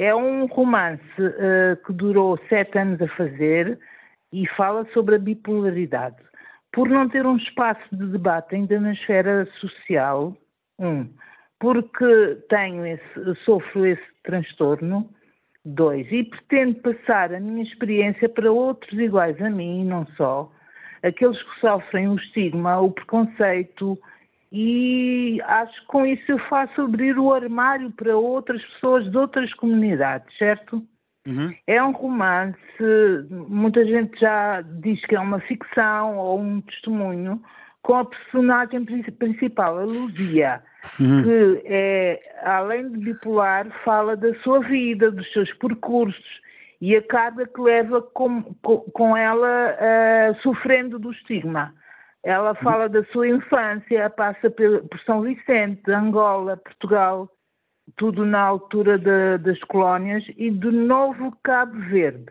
É 0.00 0.14
um 0.14 0.46
romance 0.46 1.02
uh, 1.18 1.76
que 1.84 1.92
durou 1.92 2.40
sete 2.48 2.78
anos 2.78 3.02
a 3.02 3.08
fazer 3.08 3.78
e 4.32 4.48
fala 4.56 4.86
sobre 4.94 5.16
a 5.16 5.18
bipolaridade. 5.18 6.16
Por 6.72 6.88
não 6.88 7.06
ter 7.06 7.26
um 7.26 7.36
espaço 7.36 7.82
de 7.92 8.06
debate 8.06 8.54
ainda 8.54 8.80
na 8.80 8.94
esfera 8.94 9.46
social, 9.60 10.34
um, 10.78 11.06
porque 11.58 12.38
tenho 12.48 12.86
esse, 12.86 13.34
sofro 13.44 13.84
esse 13.84 14.02
transtorno, 14.22 15.06
dois, 15.66 16.10
e 16.10 16.24
pretendo 16.24 16.76
passar 16.76 17.34
a 17.34 17.38
minha 17.38 17.62
experiência 17.62 18.26
para 18.26 18.50
outros 18.50 18.98
iguais 18.98 19.38
a 19.42 19.50
mim, 19.50 19.82
e 19.82 19.84
não 19.84 20.06
só, 20.16 20.50
aqueles 21.02 21.42
que 21.42 21.60
sofrem 21.60 22.08
o 22.08 22.16
estigma, 22.16 22.80
o 22.80 22.90
preconceito, 22.90 23.98
e 24.52 25.40
acho 25.44 25.80
que 25.80 25.86
com 25.86 26.04
isso 26.04 26.24
eu 26.28 26.38
faço 26.48 26.80
abrir 26.80 27.18
o 27.18 27.32
armário 27.32 27.90
para 27.92 28.16
outras 28.16 28.62
pessoas 28.64 29.08
de 29.10 29.16
outras 29.16 29.52
comunidades, 29.54 30.36
certo? 30.36 30.84
Uhum. 31.26 31.54
É 31.66 31.82
um 31.82 31.92
romance, 31.92 32.58
muita 33.28 33.84
gente 33.84 34.18
já 34.18 34.62
diz 34.62 35.04
que 35.06 35.14
é 35.14 35.20
uma 35.20 35.38
ficção 35.40 36.16
ou 36.16 36.40
um 36.40 36.60
testemunho, 36.62 37.40
com 37.82 37.94
a 37.94 38.04
personagem 38.04 38.84
principal, 38.84 39.78
a 39.78 39.84
Luzia, 39.84 40.62
uhum. 40.98 41.22
que 41.22 41.62
é, 41.66 42.18
além 42.42 42.90
de 42.90 42.98
bipolar, 42.98 43.66
fala 43.84 44.16
da 44.16 44.34
sua 44.40 44.60
vida, 44.60 45.10
dos 45.10 45.30
seus 45.32 45.52
percursos 45.54 46.40
e 46.80 46.96
a 46.96 47.02
carga 47.02 47.46
que 47.46 47.60
leva 47.60 48.00
com, 48.00 48.42
com, 48.62 48.78
com 48.78 49.16
ela 49.16 49.76
uh, 49.76 50.42
sofrendo 50.42 50.98
do 50.98 51.12
estigma. 51.12 51.74
Ela 52.22 52.54
fala 52.54 52.88
da 52.88 53.02
sua 53.06 53.28
infância, 53.28 54.10
passa 54.10 54.50
por, 54.50 54.86
São 55.06 55.22
Vicente, 55.22 55.90
Angola, 55.90 56.56
Portugal, 56.56 57.30
tudo 57.96 58.26
na 58.26 58.40
altura 58.40 58.98
de, 58.98 59.38
das 59.38 59.58
colónias, 59.64 60.24
e 60.36 60.50
de 60.50 60.70
novo 60.70 61.36
Cabo 61.42 61.78
Verde. 61.88 62.26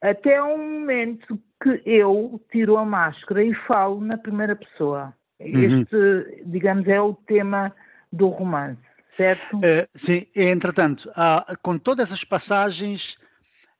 Até 0.00 0.42
um 0.42 0.80
momento 0.80 1.38
que 1.62 1.82
eu 1.86 2.40
tiro 2.50 2.76
a 2.76 2.84
máscara 2.84 3.42
e 3.42 3.54
falo 3.66 4.00
na 4.00 4.18
primeira 4.18 4.54
pessoa. 4.56 5.14
Uhum. 5.40 5.80
Este, 5.80 5.96
uhum. 5.96 6.24
digamos, 6.46 6.88
é 6.88 7.00
o 7.00 7.14
tema 7.14 7.72
do 8.12 8.28
romance, 8.28 8.80
certo? 9.16 9.60
É, 9.62 9.86
sim, 9.94 10.26
entretanto, 10.34 11.10
há, 11.14 11.54
com 11.62 11.78
todas 11.78 12.12
as 12.12 12.24
passagens, 12.24 13.16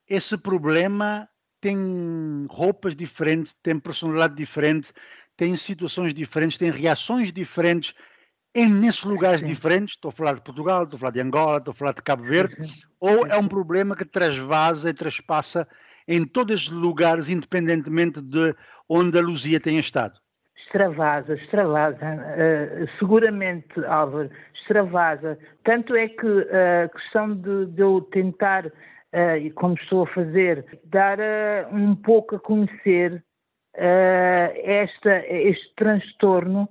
esse 0.09 0.37
problema 0.39 1.29
tem 1.61 2.47
roupas 2.49 2.95
diferentes, 2.95 3.55
tem 3.63 3.79
personalidade 3.81 4.37
diferente, 4.37 4.93
tem 5.39 5.55
situações 5.55 6.13
diferentes, 6.13 6.59
tem 6.59 6.71
reações 6.71 7.33
diferentes 7.33 7.95
em 8.55 8.69
nesses 8.69 9.05
lugares 9.05 9.41
Sim. 9.41 9.47
diferentes, 9.47 9.95
estou 9.95 10.09
a 10.09 10.13
falar 10.13 10.35
de 10.35 10.43
Portugal, 10.43 10.83
estou 10.83 10.97
a 10.97 11.01
falar 11.01 11.13
de 11.13 11.21
Angola, 11.21 11.59
estou 11.59 11.71
a 11.71 11.75
falar 11.75 11.93
de 11.93 12.03
Cabo 12.03 12.25
Verde, 12.25 12.57
ou 12.99 13.25
é 13.25 13.39
um 13.39 13.47
problema 13.47 13.95
que 13.95 14.05
transvasa 14.05 14.91
e 14.91 14.95
traspassa 14.95 15.67
em 16.09 16.27
todos 16.27 16.63
os 16.63 16.69
lugares, 16.71 17.31
independentemente 17.31 18.21
de 18.21 18.53
onde 18.89 19.17
a 19.17 19.23
Luzia 19.23 19.61
tenha 19.61 19.79
estado? 19.79 20.19
Extravasa, 20.65 21.35
extravasa. 21.35 21.97
Uh, 22.05 22.99
seguramente, 22.99 23.85
Álvaro, 23.87 24.31
extravasa. 24.55 25.39
Tanto 25.63 25.95
é 25.95 26.09
que 26.09 26.27
uh, 26.27 26.85
a 26.85 26.89
questão 26.89 27.35
de, 27.35 27.67
de 27.67 27.81
eu 27.81 28.01
tentar, 28.11 28.67
uh, 28.67 29.55
como 29.55 29.75
estou 29.75 30.03
a 30.03 30.07
fazer, 30.09 30.65
dar 30.85 31.19
um 31.71 31.95
pouco 31.95 32.37
a 32.37 32.41
conhecer 32.41 33.23
esta, 33.81 35.25
este 35.29 35.73
transtorno 35.77 36.69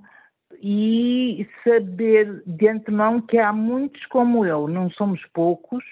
e 0.61 1.47
saber 1.64 2.41
de 2.45 2.67
antemão 2.67 3.22
que 3.22 3.38
há 3.38 3.53
muitos 3.53 4.05
como 4.08 4.45
eu, 4.45 4.67
não 4.67 4.89
somos 4.91 5.23
poucos, 5.33 5.83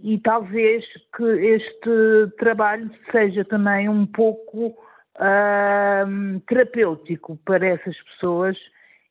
e 0.00 0.18
talvez 0.18 0.84
que 1.16 1.24
este 1.24 2.36
trabalho 2.38 2.90
seja 3.10 3.44
também 3.44 3.88
um 3.88 4.06
pouco 4.06 4.66
uh, 4.68 6.40
terapêutico 6.46 7.38
para 7.44 7.66
essas 7.66 7.96
pessoas 8.02 8.56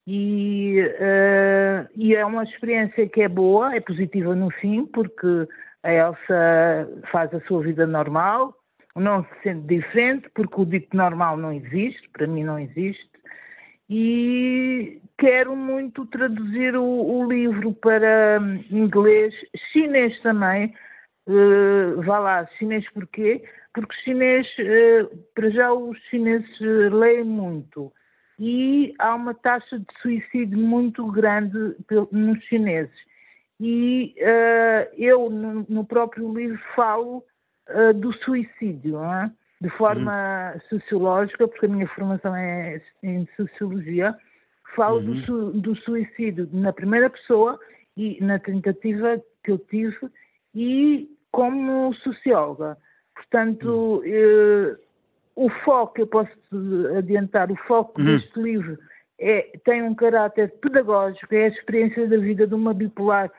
e, 0.06 0.80
uh, 0.82 1.90
e, 1.96 2.16
é 2.16 2.24
uma 2.24 2.44
experiência 2.44 3.10
que 3.10 3.24
é 3.24 3.28
boa, 3.28 3.76
é 3.76 3.80
positiva 3.80 4.36
no 4.36 4.52
fim, 4.52 4.86
porque 4.86 5.48
a 5.82 5.92
Elsa 5.92 6.90
faz 7.12 7.34
a 7.34 7.42
sua 7.42 7.64
vida 7.64 7.88
normal, 7.88 8.56
não 8.96 9.24
se 9.24 9.42
sente 9.44 9.68
diferente, 9.68 10.30
porque 10.34 10.62
o 10.62 10.66
dito 10.66 10.96
normal 10.96 11.38
não 11.38 11.52
existe, 11.52 12.08
para 12.10 12.28
mim 12.28 12.44
não 12.44 12.58
existe, 12.58 13.10
e 13.90 15.00
quero 15.18 15.56
muito 15.56 16.06
traduzir 16.08 16.76
o, 16.76 16.84
o 16.84 17.28
livro 17.28 17.74
para 17.74 18.40
hum, 18.42 18.64
inglês, 18.72 19.34
chinês 19.72 20.20
também, 20.22 20.74
uh, 21.28 22.02
vá 22.02 22.20
lá, 22.20 22.48
chinês 22.58 22.90
porquê? 22.92 23.44
Porque 23.74 23.94
chinês, 24.04 24.48
uh, 24.60 25.18
para 25.36 25.50
já 25.52 25.72
os 25.72 25.98
chineses 26.10 26.50
uh, 26.62 26.96
leem 26.96 27.24
muito 27.24 27.92
e 28.40 28.94
há 29.00 29.16
uma 29.16 29.34
taxa 29.34 29.80
de 29.80 29.86
suicídio 30.02 30.58
muito 30.58 31.06
grande 31.12 31.76
nos 32.12 32.44
chineses. 32.46 32.96
E 33.60 34.14
uh, 34.20 34.94
eu, 34.98 35.30
no, 35.30 35.66
no, 35.70 35.86
próprio 35.86 36.34
livro, 36.34 36.60
falo 36.76 37.24
uh, 37.70 37.94
do 37.94 38.14
suicídio, 38.14 39.04
é? 39.04 39.32
de 39.62 39.70
forma 39.70 40.54
uhum. 40.54 40.62
sociológica, 40.70 41.48
porque 41.48 41.66
a 41.66 41.70
minha 41.70 41.88
formação 41.88 42.36
é 42.36 42.82
em 43.02 43.28
sociologia, 43.36 44.16
falo 44.76 45.00
uhum. 45.00 45.22
do, 45.22 45.52
do, 45.54 45.76
suicídio 45.78 46.50
na 46.52 46.74
primeira 46.74 47.10
pessoa 47.10 47.60
e 47.96 48.22
na 48.22 48.38
tentativa 48.38 49.22
que 49.44 49.52
eu 49.52 49.58
tive 49.58 49.98
e 50.54 51.10
como 51.32 51.94
socióloga. 51.96 52.78
Portanto, 53.16 54.04
uhum. 54.04 54.74
uh, 54.74 54.78
o 55.36 55.50
foco, 55.64 56.02
eu 56.02 56.08
posso 56.08 56.32
adiantar, 56.98 57.52
o 57.52 57.56
foco 57.56 58.00
uhum. 58.00 58.06
deste 58.06 58.40
livro 58.40 58.78
é, 59.20 59.58
tem 59.64 59.82
um 59.82 59.96
caráter 59.96 60.52
pedagógico, 60.62 61.34
é 61.34 61.46
a 61.46 61.48
experiência 61.48 62.08
da 62.08 62.18
vida 62.18 62.46
de 62.46 62.54
uma 62.54 62.74
bipolar 62.74 63.32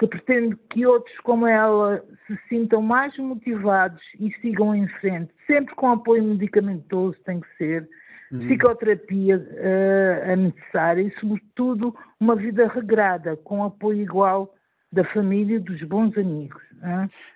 que 0.00 0.06
pretende 0.06 0.56
que 0.70 0.86
outros 0.86 1.14
como 1.18 1.46
ela 1.46 2.02
se 2.26 2.38
sintam 2.48 2.80
mais 2.80 3.14
motivados 3.18 4.00
e 4.18 4.32
sigam 4.40 4.74
em 4.74 4.88
frente, 4.88 5.30
sempre 5.46 5.74
com 5.74 5.90
apoio 5.90 6.24
medicamentoso 6.24 7.18
tem 7.26 7.40
que 7.40 7.56
ser, 7.58 7.86
uhum. 8.32 8.38
psicoterapia 8.46 9.36
uh, 9.36 10.36
necessária 10.36 11.02
e, 11.02 11.20
sobretudo, 11.20 11.94
uma 12.18 12.34
vida 12.34 12.66
regrada, 12.66 13.36
com 13.36 13.62
apoio 13.62 14.00
igual 14.00 14.54
da 14.90 15.04
família 15.04 15.56
e 15.56 15.60
dos 15.60 15.82
bons 15.82 16.16
amigos. 16.16 16.62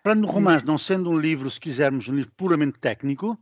Falando 0.02 0.22
no 0.22 0.28
romance, 0.28 0.64
não 0.64 0.78
sendo 0.78 1.10
um 1.10 1.18
livro, 1.18 1.50
se 1.50 1.60
quisermos, 1.60 2.08
um 2.08 2.14
livro 2.14 2.32
puramente 2.34 2.78
técnico, 2.78 3.38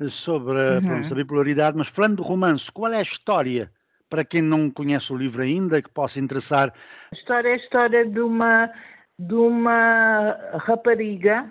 eh, 0.00 0.08
sobre 0.08 0.54
uhum. 0.54 1.02
a 1.10 1.14
bipolaridade, 1.14 1.76
mas 1.76 1.88
falando 1.88 2.16
do 2.16 2.22
romance, 2.22 2.72
qual 2.72 2.90
é 2.90 3.00
a 3.00 3.02
história 3.02 3.70
para 4.12 4.26
quem 4.26 4.42
não 4.42 4.70
conhece 4.70 5.10
o 5.10 5.16
livro 5.16 5.40
ainda, 5.40 5.80
que 5.80 5.88
possa 5.88 6.20
interessar? 6.20 6.70
A 7.10 7.14
história 7.14 7.48
é 7.48 7.52
a 7.54 7.56
história 7.56 8.04
de 8.04 8.20
uma, 8.20 8.70
de 9.18 9.32
uma 9.32 10.38
rapariga 10.66 11.50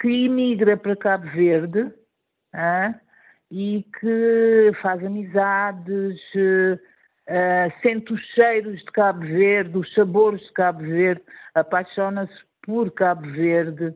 que 0.00 0.08
imigra 0.08 0.76
para 0.76 0.94
Cabo 0.94 1.26
Verde 1.30 1.92
e 3.50 3.84
que 3.98 4.70
faz 4.80 5.04
amizades, 5.04 6.20
sente 7.82 8.12
os 8.12 8.20
cheiros 8.36 8.78
de 8.78 8.92
Cabo 8.92 9.22
Verde, 9.22 9.76
os 9.76 9.92
sabores 9.92 10.42
de 10.42 10.52
Cabo 10.52 10.82
Verde, 10.82 11.24
apaixona-se 11.56 12.32
por 12.62 12.92
Cabo 12.92 13.28
Verde, 13.32 13.92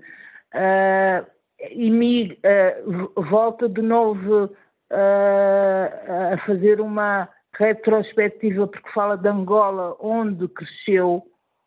volta 3.30 3.68
de 3.68 3.82
novo 3.82 4.50
a 4.90 6.36
fazer 6.44 6.80
uma 6.80 7.28
retrospectiva, 7.58 8.66
porque 8.66 8.90
fala 8.92 9.16
de 9.16 9.28
Angola, 9.28 9.96
onde 10.00 10.48
cresceu, 10.48 11.22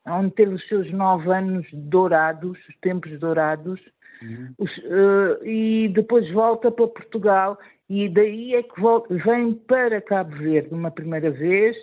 onde 0.06 0.32
teve 0.32 0.56
os 0.56 0.68
seus 0.68 0.92
nove 0.92 1.30
anos 1.32 1.66
dourados, 1.74 2.58
os 2.68 2.76
tempos 2.82 3.18
dourados, 3.20 3.80
uhum. 4.22 4.54
os, 4.58 4.78
uh, 4.78 5.46
e 5.46 5.90
depois 5.90 6.30
volta 6.32 6.72
para 6.72 6.88
Portugal, 6.88 7.58
e 7.90 8.10
daí 8.10 8.56
é 8.56 8.64
que 8.64 8.80
volta, 8.80 9.14
vem 9.16 9.54
para 9.54 10.02
Cabo 10.02 10.36
Verde 10.36 10.74
uma 10.74 10.92
primeira 10.92 11.32
vez, 11.32 11.76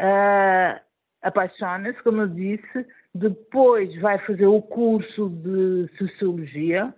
uh, 0.00 0.80
apaixona-se, 1.22 2.02
como 2.02 2.22
eu 2.22 2.28
disse, 2.28 2.86
depois 3.14 3.94
vai 4.00 4.18
fazer 4.18 4.46
o 4.46 4.60
curso 4.60 5.30
de 5.30 5.88
Sociologia, 5.98 6.94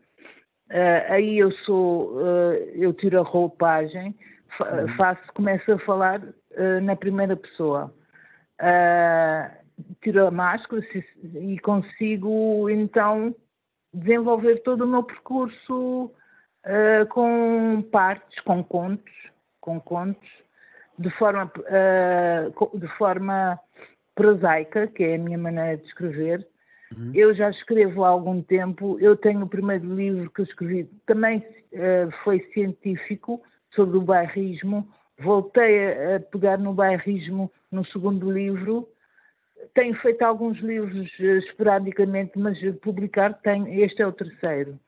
uh, 0.70 1.12
aí 1.12 1.38
eu 1.38 1.52
sou, 1.52 2.20
eu 2.74 2.92
tiro 2.92 3.20
a 3.20 3.22
roupagem, 3.22 4.14
Uhum. 4.60 4.88
faço, 4.96 5.32
começo 5.34 5.72
a 5.72 5.78
falar 5.80 6.20
uh, 6.20 6.80
na 6.82 6.96
primeira 6.96 7.36
pessoa. 7.36 7.92
Uh, 8.60 9.50
tiro 10.02 10.26
a 10.26 10.30
máscara 10.30 10.82
e 11.34 11.58
consigo 11.60 12.68
então 12.68 13.34
desenvolver 13.94 14.62
todo 14.62 14.82
o 14.84 14.86
meu 14.86 15.02
percurso 15.02 16.04
uh, 16.64 17.06
com 17.10 17.82
partes, 17.92 18.40
com 18.40 18.62
contos, 18.64 19.12
com 19.60 19.80
contos, 19.80 20.28
de 20.98 21.10
forma, 21.10 21.50
de 22.74 22.88
forma 22.96 23.58
prosaica, 24.16 24.88
que 24.88 25.04
é 25.04 25.14
a 25.14 25.18
minha 25.18 25.38
maneira 25.38 25.76
de 25.76 25.86
escrever, 25.86 26.44
Uhum. 26.96 27.12
Eu 27.14 27.34
já 27.34 27.50
escrevo 27.50 28.04
há 28.04 28.08
algum 28.08 28.42
tempo. 28.42 28.98
Eu 29.00 29.16
tenho 29.16 29.42
o 29.42 29.48
primeiro 29.48 29.94
livro 29.94 30.30
que 30.30 30.42
escrevi, 30.42 30.88
também 31.06 31.38
uh, 31.72 32.10
foi 32.24 32.40
científico, 32.52 33.42
sobre 33.74 33.98
o 33.98 34.02
bairrismo. 34.02 34.88
Voltei 35.18 36.14
a, 36.14 36.20
pegar 36.20 36.58
no 36.58 36.72
bairrismo 36.72 37.50
no 37.70 37.84
segundo 37.86 38.30
livro. 38.30 38.88
Tenho 39.74 39.94
feito 39.96 40.22
alguns 40.22 40.58
livros 40.58 41.08
uh, 41.18 41.38
esporadicamente, 41.38 42.38
mas 42.38 42.58
publicar 42.80 43.34
tenho. 43.42 43.66
Este 43.68 44.02
é 44.02 44.06
o 44.06 44.12
terceiro. 44.12 44.78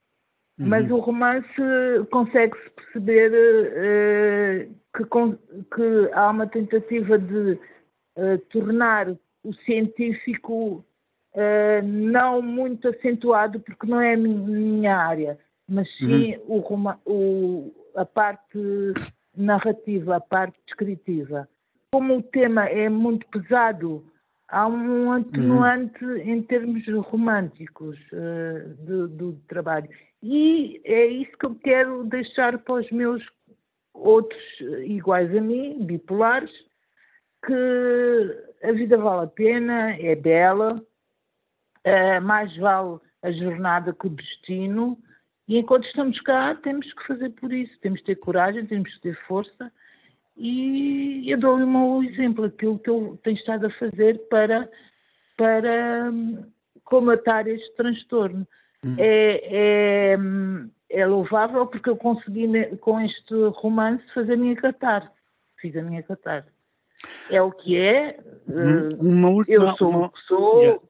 Uhum. 0.61 0.69
Mas 0.69 0.91
o 0.91 0.99
romance 0.99 1.49
consegue-se 2.11 2.71
perceber 2.71 3.33
uh, 3.33 4.75
que, 4.97 5.05
que, 5.05 6.13
há 6.13 6.31
uma 6.31 6.47
tentativa 6.47 7.19
de 7.19 7.59
uh, 8.17 8.39
tornar 8.51 9.09
o 9.43 9.55
científico 9.65 10.85
uh, 11.35 11.83
não 11.83 12.43
muito 12.43 12.89
acentuado, 12.89 13.61
porque 13.61 13.87
não 13.87 14.01
é 14.01 14.15
a 14.15 14.19
minha 14.19 14.97
área, 14.97 15.39
mas 15.71 15.89
sim 15.97 16.37
uhum. 16.49 16.95
o, 17.07 17.13
o, 17.13 17.75
a 17.95 18.05
parte 18.05 18.59
narrativa, 19.37 20.17
a 20.17 20.21
parte 20.21 20.59
descritiva. 20.67 21.49
Como 21.93 22.19
o 22.19 22.23
tema 22.23 22.67
é 22.67 22.89
muito 22.89 23.27
pesado, 23.29 24.05
há 24.49 24.67
um 24.67 25.13
atenuante 25.13 26.05
uhum. 26.05 26.17
em 26.17 26.43
termos 26.43 26.85
românticos 27.07 27.97
uh, 28.13 28.75
do, 28.85 29.09
do, 29.09 29.33
trabalho. 29.49 29.89
E 30.23 30.81
é 30.85 31.07
isso 31.07 31.37
que 31.39 31.47
eu 31.47 31.55
quero 31.55 32.05
deixar 32.05 32.59
para 32.59 32.75
os 32.75 32.91
meus 32.91 33.25
outros 33.95 34.43
iguais 34.85 35.35
a 35.35 35.41
mim, 35.41 35.85
bipolares, 35.85 36.51
que 37.47 38.39
a 38.63 38.73
vida 38.73 38.99
vale 38.99 39.25
a 39.25 39.29
pena, 39.29 39.97
é 39.99 40.15
bela, 40.15 40.75
uh, 40.75 42.23
mais 42.23 42.55
vale 42.57 42.99
a 43.23 43.31
jornada 43.31 43.93
que 43.93 44.07
o 44.07 44.11
destino, 44.11 44.99
e 45.51 45.59
enquanto 45.59 45.85
estamos 45.85 46.21
cá, 46.21 46.55
temos 46.55 46.93
que 46.93 47.07
fazer 47.09 47.31
por 47.31 47.53
isso, 47.53 47.77
temos 47.81 47.99
que 47.99 48.07
ter 48.07 48.15
coragem, 48.15 48.65
temos 48.67 48.95
que 48.95 49.01
ter 49.01 49.19
força, 49.27 49.73
e 50.37 51.25
eu 51.27 51.37
dou-lhe 51.41 51.65
um 51.65 52.05
exemplo, 52.05 52.45
aquilo 52.45 52.79
que 52.79 52.89
eu 52.89 53.19
tenho 53.25 53.37
estado 53.37 53.67
a 53.67 53.71
fazer 53.71 54.17
para, 54.29 54.71
para 55.37 56.09
hum, 56.09 56.45
comatar 56.85 57.49
este 57.49 57.69
transtorno. 57.75 58.47
Hum. 58.85 58.95
É, 58.97 60.15
é, 60.15 60.19
é, 60.89 61.05
louvável 61.05 61.67
porque 61.67 61.91
eu 61.91 61.97
consegui, 61.97 62.47
com 62.77 63.01
este 63.01 63.35
romance, 63.55 64.05
fazer 64.15 64.35
a 64.35 64.37
minha 64.37 64.55
catarse. 64.55 65.11
Fiz 65.61 65.77
a 65.77 65.83
minha 65.83 66.05
catarse. 66.05 66.49
É 67.29 67.43
o 67.43 67.51
que 67.51 67.77
é. 67.77 68.21
Hum, 68.49 68.97
uma 69.01 69.29
última, 69.31 69.65
eu 69.65 69.77
sou 69.77 69.91
uma, 69.91 70.11
sou. 70.29 70.61
Yeah. 70.63 70.83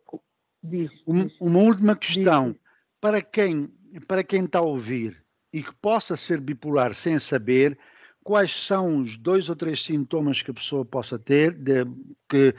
Diz, 0.63 0.91
uma, 1.07 1.25
diz, 1.25 1.41
uma 1.41 1.59
última 1.61 1.97
questão. 1.97 2.53
Diz. 2.53 2.61
Para 3.01 3.23
quem, 3.23 3.71
para 4.07 4.23
quem 4.23 4.45
está 4.45 4.59
a 4.59 4.63
ouvir 4.63 5.25
e 5.53 5.63
que 5.63 5.75
possa 5.75 6.17
ser 6.17 6.41
bipolar 6.41 6.95
sem 6.95 7.19
saber, 7.19 7.77
quais 8.23 8.55
são 8.55 8.99
os 9.01 9.17
dois 9.17 9.49
ou 9.49 9.57
três 9.57 9.83
sintomas 9.83 10.43
que 10.43 10.51
a 10.51 10.55
pessoa 10.55 10.85
possa 10.85 11.19
ter, 11.19 11.53
de, 11.53 11.85
que 12.29 12.55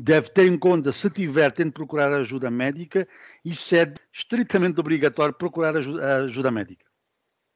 deve 0.00 0.30
ter 0.30 0.46
em 0.46 0.58
conta 0.58 0.92
se 0.92 1.10
tiver, 1.10 1.52
tem 1.52 1.66
de 1.66 1.72
procurar 1.72 2.12
ajuda 2.12 2.50
médica 2.50 3.06
e 3.44 3.54
se 3.54 3.78
é 3.78 3.92
estritamente 4.12 4.80
obrigatório 4.80 5.34
procurar 5.34 5.76
ajuda, 5.76 6.24
ajuda 6.24 6.50
médica. 6.50 6.86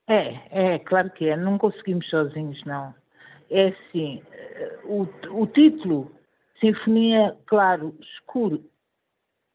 É, 0.09 0.75
é, 0.75 0.79
claro 0.81 1.11
que 1.11 1.29
é. 1.29 1.37
Não 1.37 1.56
conseguimos 1.56 2.09
sozinhos, 2.11 2.62
não. 2.65 2.94
É 3.50 3.69
assim, 3.69 4.23
o, 4.85 5.06
o 5.31 5.47
título, 5.47 6.11
Sinfonia, 6.61 7.37
claro, 7.47 7.97
escuro, 8.00 8.65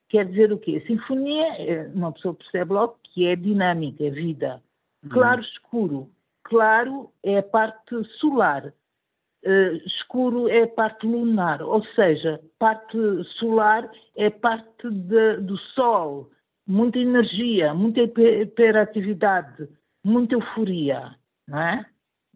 quer 0.09 0.25
dizer 0.25 0.51
o 0.51 0.57
quê? 0.57 0.83
Sinfonia, 0.85 1.47
é, 1.61 1.87
uma 1.93 2.11
pessoa 2.11 2.33
percebe 2.33 2.73
logo 2.73 2.99
que 3.03 3.27
é 3.27 3.35
dinâmica, 3.35 4.03
é 4.03 4.09
vida. 4.09 4.61
Uhum. 5.03 5.09
Claro, 5.09 5.41
escuro, 5.41 6.09
claro 6.43 7.11
é 7.23 7.37
a 7.37 7.43
parte 7.43 8.03
solar, 8.19 8.67
uh, 8.67 9.75
escuro 9.85 10.49
é 10.49 10.63
a 10.63 10.67
parte 10.67 11.05
lunar, 11.05 11.61
ou 11.61 11.83
seja, 11.95 12.41
parte 12.57 12.97
solar 13.37 13.89
é 14.15 14.29
parte 14.29 14.89
de, 14.89 15.37
do 15.37 15.57
Sol, 15.57 16.29
muita 16.67 16.99
energia, 16.99 17.73
muita 17.73 18.01
hiperatividade, 18.01 19.69
muita 20.03 20.35
euforia, 20.35 21.15
não 21.47 21.59
é? 21.59 21.85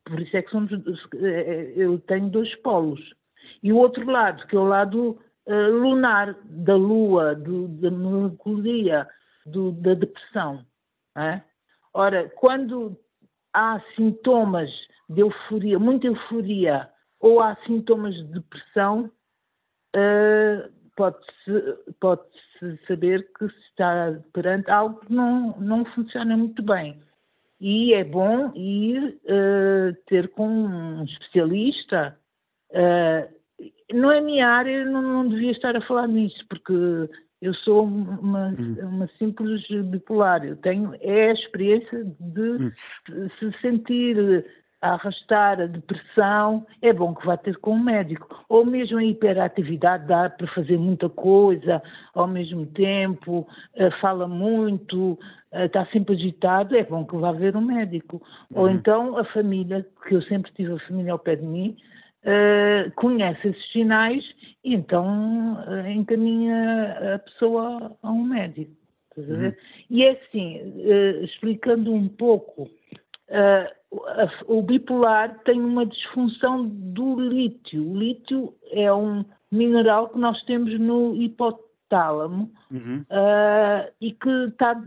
Por 0.06 0.20
isso 0.20 0.36
é 0.36 0.42
que 0.42 0.52
somos, 0.52 0.72
eh, 1.16 1.74
eu 1.78 1.98
tenho 2.00 2.30
dois 2.30 2.54
polos. 2.56 3.14
E 3.62 3.72
o 3.72 3.78
outro 3.78 4.06
lado, 4.10 4.46
que 4.48 4.56
é 4.56 4.60
o 4.60 4.66
lado 4.66 5.18
lunar, 5.48 6.36
da 6.46 6.76
lua, 6.76 7.36
do, 7.36 7.68
da 7.68 7.92
melancolia, 7.92 9.08
do, 9.46 9.72
da 9.74 9.94
depressão. 9.94 10.66
É? 11.18 11.42
Ora, 11.94 12.30
quando 12.36 12.98
há 13.54 13.82
sintomas 13.96 14.70
de 15.10 15.22
euforia, 15.22 15.78
muita 15.78 16.08
euforia, 16.08 16.90
ou 17.20 17.40
há 17.42 17.56
sintomas 17.66 18.16
de 18.16 18.24
depressão, 18.26 19.12
uh, 19.96 20.72
pode-se 20.96 21.94
pode 22.00 22.24
saber 22.88 23.28
que 23.38 23.48
se 23.48 23.60
está 23.70 24.20
perante 24.32 24.70
algo 24.72 25.00
que 25.02 25.14
não, 25.14 25.56
não 25.60 25.86
funciona 25.86 26.36
muito 26.36 26.64
bem. 26.64 27.02
E 27.60 27.94
é 27.94 28.04
bom 28.04 28.52
ir 28.56 29.20
uh, 29.24 29.96
ter 30.08 30.30
com 30.30 30.48
um 30.48 31.04
especialista. 31.04 32.18
Uh, 32.72 33.43
não 33.92 34.12
é 34.12 34.22
minha 34.22 34.48
área, 34.48 34.86
não, 34.86 35.02
não 35.02 35.28
devia 35.28 35.52
estar 35.52 35.76
a 35.76 35.82
falar 35.82 36.08
nisso, 36.08 36.46
porque 36.48 36.74
eu 37.42 37.54
sou 37.56 37.84
uma, 37.84 38.56
hum. 38.58 38.78
uma 38.84 39.10
simples 39.20 39.68
bipolar. 39.68 40.46
Eu 40.46 40.56
tenho 40.58 40.96
é 41.02 41.30
a 41.30 41.34
experiência 41.34 42.06
de 42.20 42.42
hum. 42.42 42.72
se 43.38 43.52
sentir 43.62 44.46
a 44.82 44.96
arrastar 44.96 45.62
a 45.62 45.66
depressão, 45.66 46.68
é 46.82 46.92
bom 46.92 47.16
que 47.16 47.26
vá 47.26 47.38
ter 47.38 47.58
com 47.58 47.72
um 47.72 47.84
médico. 47.84 48.28
Ou 48.50 48.66
mesmo 48.66 48.98
a 48.98 49.04
hiperatividade 49.04 50.06
dá 50.08 50.30
para 50.30 50.46
fazer 50.48 50.78
muita 50.78 51.08
coisa 51.08 51.82
ao 52.14 52.28
mesmo 52.28 52.66
tempo, 52.66 53.48
eh, 53.76 53.90
fala 54.02 54.28
muito, 54.28 55.18
eh, 55.54 55.68
está 55.68 55.86
sempre 55.86 56.16
agitado, 56.16 56.76
é 56.76 56.84
bom 56.84 57.06
que 57.06 57.16
vá 57.16 57.32
ver 57.32 57.56
um 57.56 57.62
médico. 57.62 58.22
Ou 58.54 58.66
uhum. 58.66 58.72
então 58.72 59.18
a 59.18 59.24
família, 59.24 59.86
que 60.06 60.16
eu 60.16 60.22
sempre 60.24 60.52
tive 60.52 60.74
a 60.74 60.80
família 60.80 61.14
ao 61.14 61.20
pé 61.20 61.38
de 61.38 61.46
mim, 61.46 61.78
uh, 62.24 62.92
conhece 62.96 63.50
esses 63.50 63.72
sinais 63.72 64.24
e 64.64 64.74
então 64.74 65.56
uh, 65.68 65.88
encaminha 65.88 67.16
a 67.16 67.20
pessoa 67.20 67.98
a 68.02 68.12
um 68.12 68.24
médico. 68.24 68.72
Uhum. 69.16 69.54
E 69.90 70.04
é 70.04 70.12
assim, 70.12 70.58
uh, 70.60 71.24
explicando 71.24 71.94
um 71.94 72.08
pouco, 72.08 72.70
o 74.48 74.62
bipolar 74.62 75.40
tem 75.44 75.60
uma 75.60 75.86
disfunção 75.86 76.68
do 76.68 77.20
lítio. 77.20 77.90
O 77.90 77.98
lítio 77.98 78.54
é 78.72 78.94
um 78.94 79.26
mineral 79.52 80.10
que 80.10 80.20
nós 80.20 80.42
temos 80.44 80.80
no 80.80 81.16
hipotálamo 81.16 82.52
uhum. 82.72 83.06
e 84.00 84.12
que, 84.12 84.52
tá, 84.58 84.84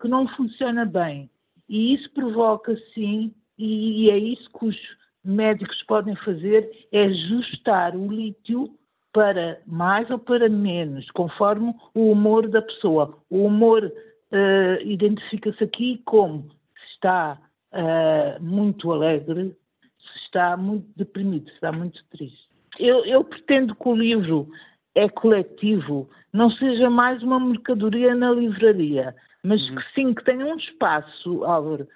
que 0.00 0.08
não 0.08 0.28
funciona 0.28 0.84
bem. 0.84 1.30
E 1.68 1.94
isso 1.94 2.10
provoca, 2.12 2.76
sim, 2.92 3.32
e 3.56 4.10
é 4.10 4.18
isso 4.18 4.50
que 4.58 4.66
os 4.66 4.76
médicos 5.24 5.82
podem 5.84 6.14
fazer 6.16 6.70
é 6.92 7.04
ajustar 7.04 7.96
o 7.96 8.06
lítio 8.06 8.70
para 9.12 9.60
mais 9.64 10.10
ou 10.10 10.18
para 10.18 10.48
menos, 10.48 11.08
conforme 11.12 11.72
o 11.94 12.10
humor 12.10 12.48
da 12.48 12.60
pessoa. 12.60 13.16
O 13.30 13.44
humor 13.44 13.84
uh, 13.84 14.82
identifica-se 14.82 15.62
aqui 15.62 16.02
como 16.04 16.42
se 16.42 16.94
está 16.94 17.38
uh, 17.72 18.42
muito 18.42 18.90
alegre, 18.90 19.56
se 19.98 20.18
está 20.24 20.56
muito 20.56 20.86
deprimido, 20.96 21.48
se 21.48 21.54
está 21.54 21.70
muito 21.70 22.04
triste. 22.10 22.48
Eu, 22.78 23.04
eu 23.04 23.22
pretendo 23.22 23.74
que 23.76 23.88
o 23.88 23.94
livro 23.94 24.48
é 24.96 25.08
coletivo, 25.08 26.10
não 26.32 26.50
seja 26.50 26.90
mais 26.90 27.22
uma 27.22 27.38
mercadoria 27.38 28.14
na 28.16 28.32
livraria, 28.32 29.14
mas 29.44 29.62
uhum. 29.68 29.76
que 29.76 29.94
sim, 29.94 30.14
que 30.14 30.24
tenha 30.24 30.44
um 30.44 30.56
espaço, 30.56 31.44
Álvaro. 31.44 31.86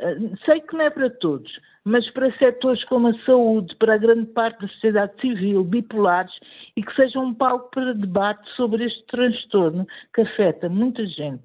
Uh, 0.00 0.36
sei 0.44 0.60
que 0.60 0.74
não 0.74 0.84
é 0.84 0.90
para 0.90 1.08
todos, 1.08 1.50
mas 1.84 2.08
para 2.10 2.36
setores 2.36 2.84
como 2.84 3.08
a 3.08 3.18
saúde, 3.24 3.74
para 3.76 3.94
a 3.94 3.98
grande 3.98 4.26
parte 4.26 4.60
da 4.60 4.68
sociedade 4.68 5.12
civil, 5.20 5.64
bipolares, 5.64 6.34
e 6.76 6.82
que 6.82 6.94
seja 6.94 7.18
um 7.18 7.32
palco 7.32 7.70
para 7.70 7.94
debate 7.94 8.48
sobre 8.56 8.84
este 8.84 9.04
transtorno 9.06 9.86
que 10.12 10.22
afeta 10.22 10.68
muita 10.68 11.06
gente. 11.06 11.44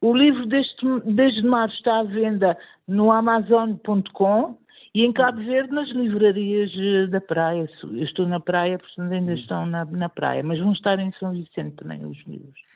O 0.00 0.16
livro 0.16 0.46
deste, 0.46 0.86
desde 1.04 1.42
março 1.42 1.76
está 1.76 1.98
à 1.98 2.02
venda 2.04 2.56
no 2.88 3.12
Amazon.com 3.12 4.56
e 4.94 5.04
em 5.04 5.12
Cabo 5.12 5.42
Verde 5.42 5.72
nas 5.72 5.88
livrarias 5.90 6.72
eh, 6.74 7.06
da 7.06 7.20
praia. 7.20 7.68
Eu 7.82 8.02
estou 8.02 8.26
na 8.26 8.40
praia, 8.40 8.78
portanto 8.78 9.12
ainda 9.12 9.34
estão 9.34 9.66
na, 9.66 9.84
na 9.84 10.08
praia, 10.08 10.42
mas 10.42 10.58
vão 10.58 10.72
estar 10.72 10.98
em 10.98 11.12
São 11.12 11.32
Vicente 11.32 11.76
também 11.76 12.04
os 12.04 12.18
livros. 12.26 12.60